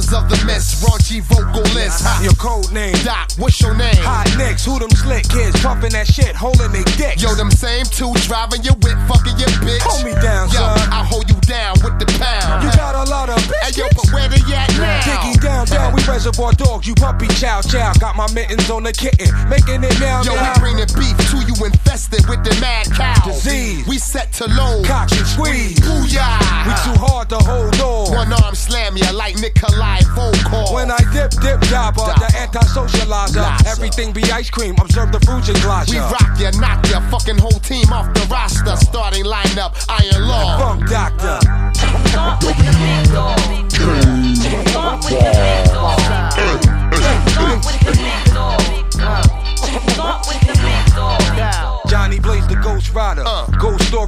gorillas 0.00 0.12
of 0.12 0.28
the 0.28 0.44
mist, 0.46 0.82
raunchy 0.84 1.22
vocalists. 1.22 2.02
Ha. 2.02 2.20
Your 2.22 2.34
code 2.34 2.72
name. 2.72 2.94
Doc, 3.04 3.30
what's 3.36 3.60
your 3.60 3.74
name? 3.74 3.96
Hot 4.00 4.28
nicks, 4.38 4.64
who 4.64 4.78
them 4.78 4.90
slick 4.90 5.28
kids 5.28 5.58
pumping 5.60 5.92
that 5.92 6.06
shit, 6.06 6.34
holding 6.34 6.72
they 6.72 6.84
dicks. 6.96 7.22
Yo, 7.22 7.34
them 7.34 7.50
same 7.50 7.84
two 7.86 8.12
driving 8.26 8.62
your 8.62 8.74
whip, 8.80 8.96
fucking 9.08 9.36
your 9.38 9.50
bitch. 9.60 9.82
Hold 9.82 10.04
me 10.04 10.12
down, 10.22 10.48
Yo, 10.48 10.60
son. 10.60 10.88
I 10.92 11.04
hold 11.04 11.28
you 11.28 11.38
down 11.44 11.76
with 11.84 11.98
the 11.98 12.06
pound. 12.18 12.64
You 12.64 12.70
got 12.76 12.94
a 12.94 13.04
lot 13.10 13.28
of 13.28 13.38
bitches. 13.44 13.76
Hey, 13.76 13.82
yo, 13.82 13.86
but 13.96 14.08
where 14.12 14.28
they 14.28 14.42
at 14.54 14.70
now? 14.78 15.00
Diggy 15.04 15.40
down, 15.40 15.66
down, 15.66 15.92
we 15.94 16.02
reservoir 16.04 16.52
dogs, 16.52 16.86
you 16.86 16.94
puppy 16.94 17.28
chow 17.40 17.60
chow. 17.60 17.92
Got 18.00 18.16
my 18.16 18.30
mittens 18.32 18.70
on 18.70 18.82
the 18.84 18.92
kitten, 18.92 19.28
making 19.48 19.84
it 19.84 19.96
now, 20.00 20.22
Yo, 20.22 20.34
now. 20.34 20.54
we 20.54 20.60
bringing 20.60 20.90
beef 20.96 21.16
to 21.30 21.38
you 21.44 21.56
infested 21.64 22.24
with 22.28 22.42
the 22.44 22.54
mad 22.60 22.86
cow. 22.92 23.14
Disease. 23.24 23.69
Set 24.00 24.32
to 24.32 24.46
load. 24.48 24.84
Cock 24.86 25.12
and 25.12 25.26
squeeze. 25.26 25.78
Booyah. 25.78 26.66
We 26.66 26.72
too 26.82 26.98
hard 26.98 27.28
to 27.28 27.36
hold 27.36 27.78
on. 27.80 28.10
One 28.10 28.32
arm 28.42 28.54
slam 28.54 28.96
ya 28.96 29.12
like 29.12 29.36
Nikolai 29.38 30.00
Volkoff. 30.16 30.72
When 30.74 30.90
I 30.90 30.98
dip, 31.12 31.30
dip, 31.38 31.60
jabber, 31.68 32.08
the 32.18 32.32
anti-socializer. 32.36 33.44
Everything 33.66 34.12
be 34.12 34.22
ice 34.32 34.50
cream, 34.50 34.74
observe 34.80 35.12
the 35.12 35.20
fruit 35.20 35.46
and 35.48 35.60
glass. 35.62 35.90
we 35.90 35.98
rock 35.98 36.32
ya, 36.40 36.49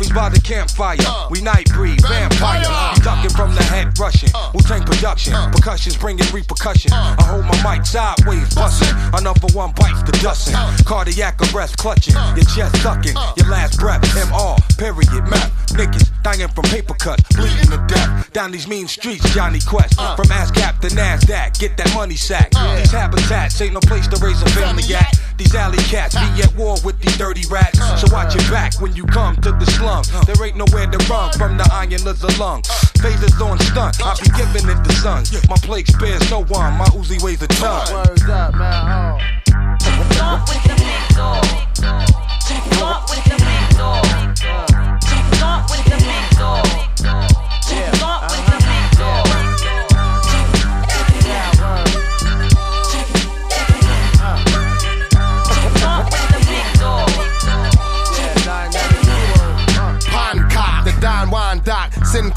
stories 0.00 0.14
by 0.14 0.28
the 0.28 0.40
campfire. 0.40 0.96
We 1.30 1.40
night 1.40 1.68
breed, 1.70 2.00
vampire. 2.02 2.62
Ducking 3.02 3.30
from 3.30 3.54
the 3.54 3.62
head 3.62 3.98
rushing. 3.98 4.30
Uh. 4.34 4.50
Wu 4.54 4.60
Tang 4.60 4.82
production. 4.82 5.34
Uh. 5.34 5.50
Percussions 5.50 5.96
bringing 5.96 6.26
repercussion. 6.32 6.92
Uh. 6.92 7.16
I 7.18 7.22
hold 7.22 7.44
my 7.44 7.76
mic 7.76 7.86
sideways, 7.86 8.54
busting. 8.54 8.94
Another 9.12 9.48
one 9.52 9.72
bites 9.72 10.02
the 10.02 10.12
dusting. 10.22 10.54
Uh. 10.54 10.76
Cardiac 10.84 11.40
arrest 11.52 11.76
clutching. 11.76 12.14
Your 12.36 12.46
chest 12.46 12.76
sucking. 12.82 13.16
Your 13.36 13.48
last 13.48 13.78
breath. 13.78 14.02
MR. 14.02 14.56
Period. 14.78 15.24
Map. 15.28 15.50
Niggas 15.76 16.10
dying 16.22 16.48
from 16.48 16.64
paper 16.64 16.94
cuts. 16.94 17.22
Bleeding 17.36 17.70
to 17.70 17.84
death. 17.88 18.32
Down 18.32 18.50
these 18.52 18.68
mean 18.68 18.88
streets, 18.88 19.28
Jonny 19.34 19.60
Quest. 19.60 19.94
From 19.94 20.26
ASCAP 20.28 20.80
to 20.80 20.88
NASDAQ. 20.88 21.58
Get 21.58 21.76
that 21.76 21.92
money 21.94 22.16
sack. 22.16 22.50
These 22.50 22.92
habitats 22.92 23.60
ain't 23.60 23.74
no 23.74 23.80
place 23.80 24.06
to 24.08 24.16
raise 24.24 24.40
a 24.42 24.50
family 24.50 24.94
at. 24.94 25.20
These 25.36 25.54
alley 25.54 25.78
cats 25.88 26.14
be 26.14 26.42
at 26.42 26.54
war 26.54 26.76
with 26.84 27.00
these 27.00 27.16
dirty 27.16 27.46
rats. 27.48 27.79
So 28.00 28.06
watch 28.14 28.34
your 28.34 28.50
back 28.50 28.80
when 28.80 28.96
you 28.96 29.04
come 29.04 29.36
to 29.42 29.52
the 29.52 29.66
slum. 29.66 30.02
There 30.24 30.46
ain't 30.46 30.56
nowhere 30.56 30.86
to 30.86 30.98
run 31.04 31.32
from 31.34 31.58
the 31.58 31.68
iron 31.70 32.02
lizard 32.02 32.38
lung. 32.38 32.62
Phasers 32.96 33.38
on 33.44 33.58
stunt, 33.58 34.00
I 34.02 34.16
be 34.18 34.30
giving 34.30 34.70
it 34.70 34.82
the 34.84 34.92
sons. 34.94 35.30
My 35.50 35.56
plague 35.56 35.86
spares 35.86 36.30
no 36.30 36.42
one, 36.44 36.78
my 36.78 36.86
Uzi 36.96 37.22
weighs 37.22 37.42
a 37.42 37.46
ton. 37.46 37.92
Words 37.92 38.24
up, 38.24 38.54
man. 38.54 39.39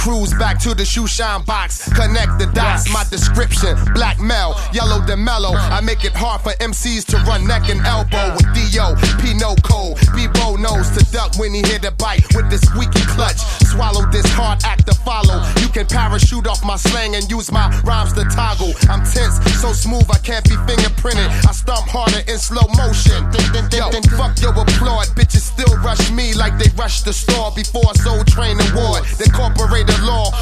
Crews 0.04 0.34
back 0.34 0.60
to 0.60 0.76
the 0.76 0.84
shoe 0.84 1.08
shine 1.08 1.46
box. 1.46 1.88
Connect 1.94 2.38
the 2.38 2.52
dots. 2.52 2.92
My 2.92 3.06
description: 3.10 3.78
black 3.96 4.20
male, 4.20 4.60
yellow 4.74 5.00
the 5.00 5.16
mellow. 5.16 5.56
I 5.56 5.80
make 5.80 6.04
it 6.04 6.12
hard 6.12 6.42
for 6.42 6.52
MCs 6.60 7.06
to 7.16 7.18
run 7.24 7.48
neck 7.48 7.70
and 7.70 7.80
elbow 7.88 8.36
with 8.36 8.44
Dio, 8.52 9.00
Pino 9.24 9.56
Cole. 9.64 9.96
Bebo 10.12 10.60
knows 10.60 10.92
to 11.00 11.08
duck 11.16 11.40
when 11.40 11.54
he 11.54 11.62
hit 11.64 11.86
a 11.86 11.92
bite 11.92 12.28
with 12.36 12.52
the 12.52 12.60
squeaky 12.60 13.00
clutch. 13.16 13.40
Swallow 13.72 14.04
this 14.12 14.28
hard 14.36 14.60
act 14.66 14.88
to 14.88 14.94
follow. 15.08 15.40
You 15.64 15.70
can 15.72 15.88
parachute 15.88 16.48
off 16.48 16.66
my 16.66 16.76
slang 16.76 17.16
and 17.16 17.24
use 17.32 17.50
my 17.50 17.72
rhymes 17.88 18.12
to 18.20 18.28
toggle. 18.28 18.76
I'm 18.92 19.08
tense, 19.08 19.40
so 19.64 19.72
smooth 19.72 20.04
I 20.12 20.20
can't 20.20 20.44
be 20.44 20.60
fingerprinted. 20.68 21.32
I 21.48 21.56
stomp 21.56 21.88
harder 21.88 22.28
in 22.28 22.38
slow 22.44 22.68
motion. 22.76 23.24
Yo, 23.72 23.88
fuck 24.20 24.36
your 24.44 24.52
applaud. 24.52 25.16
Bitches 25.16 25.48
still 25.48 25.80
rush 25.80 26.12
me 26.12 26.34
like 26.34 26.60
they 26.60 26.68
rush 26.76 27.04
the 27.08 27.14
store 27.14 27.56
before 27.56 27.88
Soul 28.04 28.20
Train 28.28 28.60
award. 28.60 29.08
The 29.16 29.32
corporated 29.32 29.40
law, 29.40 29.43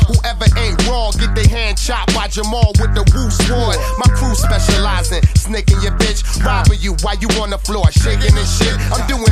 whoever 0.08 0.48
ain't 0.60 0.78
raw, 0.88 1.12
get 1.12 1.34
their 1.36 1.48
hand 1.48 1.78
chopped 1.78 2.14
by 2.14 2.28
Jamal 2.28 2.72
with 2.80 2.94
the 2.96 3.04
woo 3.14 3.30
sword. 3.30 3.78
My 3.98 4.10
crew 4.16 4.36
specializing, 4.36 5.24
snaking 5.36 5.82
your 5.82 5.96
bitch, 5.98 6.24
robbing 6.44 6.80
you 6.80 6.94
while 7.02 7.18
you 7.18 7.30
on 7.42 7.50
the 7.50 7.60
floor, 7.60 7.92
shaking 7.92 8.36
and 8.36 8.48
shit. 8.48 8.76
I'm 8.92 9.06
doing 9.08 9.31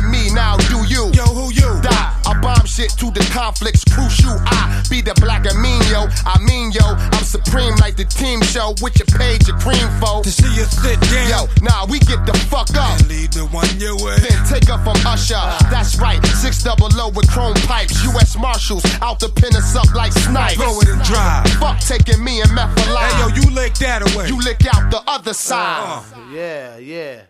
to 3.00 3.10
the 3.10 3.24
conflicts, 3.32 3.82
crucial. 3.84 4.36
I 4.44 4.84
be 4.90 5.00
the 5.00 5.14
black 5.24 5.48
I 5.48 5.56
mean 5.56 5.80
yo, 5.88 6.04
I 6.28 6.36
mean, 6.44 6.70
yo, 6.70 6.84
I'm 6.84 7.24
supreme 7.24 7.74
like 7.80 7.96
the 7.96 8.04
team 8.04 8.42
show 8.42 8.76
with 8.84 9.00
your 9.00 9.08
page, 9.16 9.48
your 9.48 9.56
cream 9.56 9.88
foe. 9.96 10.20
To 10.20 10.30
see 10.30 10.52
you 10.52 10.64
sit 10.68 11.00
down 11.08 11.28
Yo, 11.32 11.40
nah, 11.64 11.86
we 11.88 11.98
get 12.00 12.26
the 12.28 12.36
fuck 12.52 12.68
up. 12.76 13.00
and 13.00 13.08
lead 13.08 13.32
the 13.32 13.48
one 13.48 13.68
you 13.80 13.96
way. 14.04 14.20
Then 14.20 14.44
take 14.44 14.68
up 14.68 14.84
from 14.84 15.00
Usher. 15.08 15.40
That's 15.72 15.96
right, 15.96 16.20
six 16.44 16.62
double 16.62 16.92
O 17.00 17.08
with 17.08 17.30
chrome 17.32 17.56
pipes. 17.64 18.04
U.S. 18.04 18.36
Marshals 18.36 18.84
out 19.00 19.18
to 19.20 19.28
pin 19.28 19.56
us 19.56 19.74
up 19.74 19.88
like 19.94 20.12
snipes. 20.12 20.56
Blow 20.60 20.76
it 20.80 20.88
and 20.88 21.00
drive. 21.02 21.48
Fuck 21.56 21.80
taking 21.80 22.22
me 22.22 22.42
and 22.42 22.52
meth 22.52 22.76
alive. 22.86 23.12
Hey 23.12 23.20
yo, 23.20 23.26
you 23.32 23.48
lick 23.54 23.74
that 23.80 24.04
away. 24.12 24.28
you 24.28 24.36
lick 24.44 24.60
out 24.68 24.90
the 24.90 25.00
other 25.06 25.32
side. 25.32 26.04
Uh. 26.04 26.20
Yeah, 26.32 26.76
yeah. 26.76 27.22